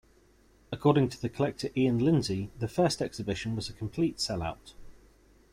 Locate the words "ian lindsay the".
1.77-2.67